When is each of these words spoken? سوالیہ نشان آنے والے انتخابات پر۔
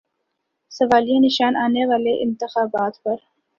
سوالیہ 0.71 1.19
نشان 1.25 1.53
آنے 1.65 1.83
والے 1.85 2.13
انتخابات 2.23 2.93
پر۔ 3.03 3.15